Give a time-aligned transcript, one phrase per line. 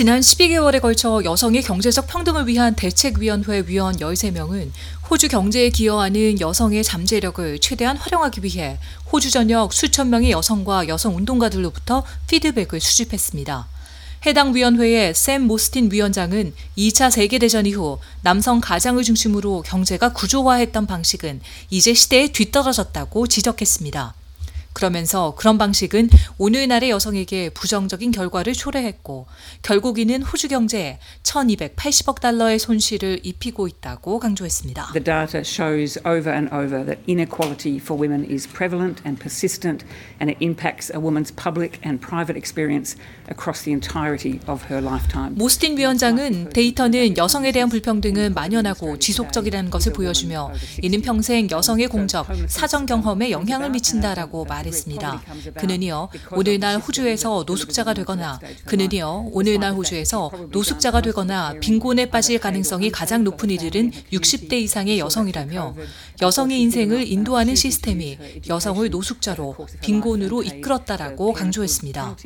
[0.00, 4.70] 지난 12개월에 걸쳐 여성의 경제적 평등을 위한 대책위원회 위원 13명은
[5.10, 8.78] 호주 경제에 기여하는 여성의 잠재력을 최대한 활용하기 위해
[9.12, 13.68] 호주 전역 수천 명의 여성과 여성 운동가들로부터 피드백을 수집했습니다.
[14.24, 21.92] 해당 위원회의 샘 모스틴 위원장은 2차 세계대전 이후 남성 가장을 중심으로 경제가 구조화했던 방식은 이제
[21.92, 24.14] 시대에 뒤떨어졌다고 지적했습니다.
[24.72, 26.08] 그러면서 그런 방식은
[26.38, 29.26] 오늘날의 여성에게 부정적인 결과를 초래했고
[29.62, 34.92] 결국 이는 호주 경제에 1280억 달러의 손실을 입히고 있다고 강조했습니다.
[34.92, 39.84] The data shows over and over that inequality for women is prevalent and persistent
[40.20, 42.96] and it impacts a woman's public and private experience
[43.28, 45.34] across the entirety of her lifetime.
[45.34, 50.52] 모스틴 위원장은 데이터는 여성에 대한 불평등은 만연하고 지속적이라는 것을 보여주며
[50.82, 55.22] 이는 평생 여성의 공적, 사정 경험에 영향을 미친다라고 말 말했습니다.
[55.58, 62.90] 그는 이어 오늘날 호주에서 노숙자가 되거나 그는 이어 오늘날 호주에서 노숙자가 되거나 빈곤에 빠질 가능성이
[62.90, 65.74] 가장 높은 이들은 60대 이상의 여성이라며
[66.22, 72.16] 여성의 인생을 인도하는 시스템이 여성을 노숙자로 빈곤으로 이끌었다라고 강조했습니다.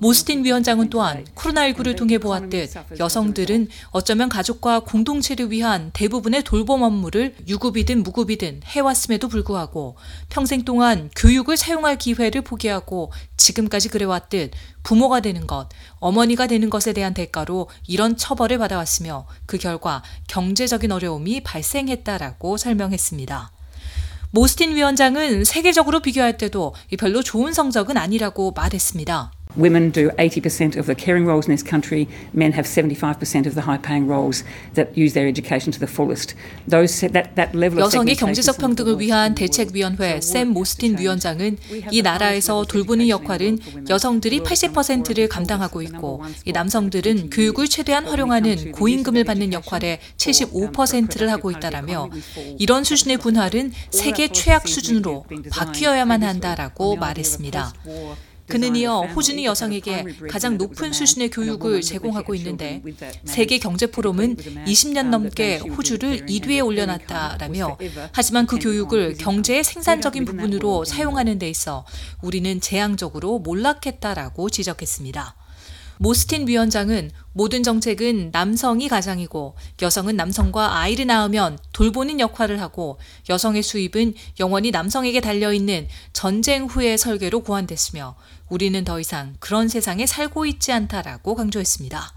[0.00, 8.02] 모스틴 위원장은 또한 코로나19를 통해 보았듯 여성들은 어쩌면 가족과 공동체를 위한 대부분의 돌봄 업무를 유급이든
[8.02, 9.96] 무급이든 해왔음에도 불구하고
[10.28, 14.52] 평생 동안 교육을 사용할 기회를 포기하고 지금까지 그래왔듯
[14.82, 21.42] 부모가 되는 것, 어머니가 되는 것에 대한 대가로 이런 처벌을 받아왔으며 그 결과 경제적인 어려움이
[21.42, 23.52] 발생했다라고 설명했습니다.
[24.30, 29.32] 모스틴 위원장은 세계적으로 비교할 때도 별로 좋은 성적은 아니라고 말했습니다.
[29.56, 32.06] Women do 80% of the caring roles in this country.
[32.32, 36.34] Men have 75% of the high-paying roles that use their education to the fullest.
[36.68, 41.56] Those that that level of 여성의 경제적 평등을 위한 대책위원회 샘 모스틴 위원장은
[41.90, 49.52] 이 나라에서 돌보는 역할은 여성들이 80%를 감당하고 있고 이 남성들은 교육을 최대한 활용하는 고임금을 받는
[49.52, 52.10] 역할에 75%를 하고 있다라며
[52.58, 57.72] 이런 수준의 분할은 세계 최악 수준으로 바뀌어야만 한다라고 말했습니다.
[58.48, 62.82] 그는 이어 호주니 여성에게 가장 높은 수준의 교육을 제공하고 있는데
[63.24, 67.78] 세계 경제 포럼은 20년 넘게 호주를 1위에 올려놨다라며
[68.12, 71.84] 하지만 그 교육을 경제의 생산적인 부분으로 사용하는 데 있어
[72.22, 75.36] 우리는 재앙적으로 몰락했다라고 지적했습니다.
[75.98, 82.98] 모스틴 위원장은 모든 정책은 남성이 가장이고 여성은 남성과 아이를 낳으면 돌보는 역할을 하고
[83.28, 88.16] 여성의 수입은 영원히 남성에게 달려있는 전쟁 후의 설계로 고안됐으며
[88.48, 92.14] 우리는 더 이상 그런 세상에 살고 있지 않다라고 강조했습니다.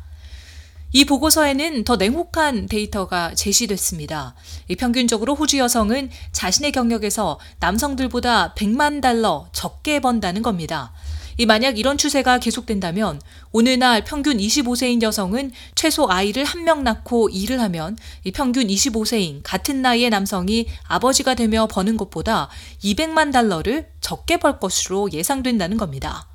[0.94, 4.36] 이 보고서에는 더 냉혹한 데이터가 제시됐습니다.
[4.78, 10.92] 평균적으로 호주 여성은 자신의 경력에서 남성들보다 100만 달러 적게 번다는 겁니다.
[11.41, 13.19] 이 만약 이런 추세가 계속된다면
[13.52, 19.81] 오늘날 평균 25세인 여성은 최소 아이를 한 명 낳고 일을 하면 이 평균 25세인 같은
[19.81, 22.47] 나이의 남성이 아버지가 되며 버는 것보다
[22.84, 26.28] 200만 달러를 적게 벌 것으로 예상된다는 겁니다.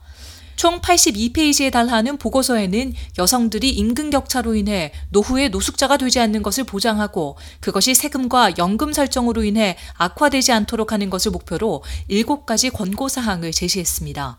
[0.56, 7.94] 총 82페이지에 달하는 보고서에는 여성들이 임금 격차로 인해 노후에 노숙자가 되지 않는 것을 보장하고 그것이
[7.94, 14.38] 세금과 연금 설정으로 인해 악화되지 않도록 하는 것을 목표로 7가지 권고사항을 제시했습니다.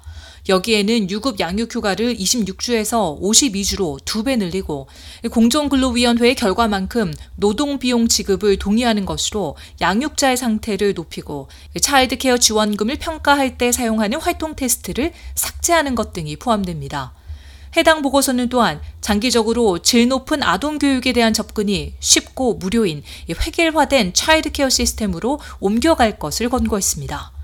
[0.50, 4.88] 여기에는 유급 양육 휴가를 26주에서 52주로 2배 늘리고
[5.32, 11.48] 공정근로위원회의 결과만큼 노동비용 지급을 동의하는 것으로 양육자의 상태를 높이고
[11.82, 17.14] 차일드케어 지원금을 평가할 때 사용하는 활동 테스트를 삭제하는 것 등이 포함됩니다.
[17.76, 25.40] 해당 보고서는 또한 장기적으로 질 높은 아동 교육에 대한 접근이 쉽고 무료인 획일화된 차일드케어 시스템으로
[25.60, 27.37] 옮겨갈 것을 권고했습니다.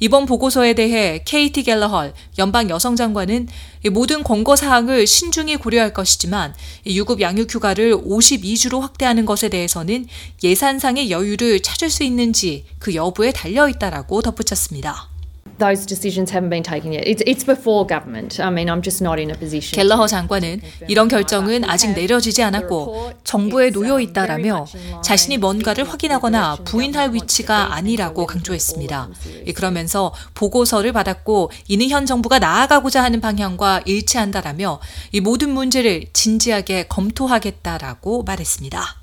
[0.00, 3.48] 이번 보고서에 대해 케이티 갤러헐 연방 여성장관은
[3.92, 6.54] 모든 권고 사항을 신중히 고려할 것이지만
[6.86, 10.06] 유급 양육 휴가를 52주로 확대하는 것에 대해서는
[10.42, 15.17] 예산상의 여유를 찾을 수 있는지 그 여부에 달려 있다라고 덧붙였습니다.
[15.58, 17.06] Those decisions haven't been taken yet.
[17.06, 18.38] It's, it's before government.
[18.40, 19.74] I mean, I'm just not in a position.
[19.74, 24.66] 갤러허 장관은 이런 결정은 아직 내려지지 않았고 정부에 놓여 있다라며
[25.02, 29.08] 자신이 뭔가를 확인하거나 부인할 위치가 아니라고 강조했습니다.
[29.54, 34.80] 그러면서 보고서를 받았고 이는 현 정부가 나아가고자 하는 방향과 일치한다라며
[35.12, 38.97] 이 모든 문제를 진지하게 검토하겠다라고 말했습니다.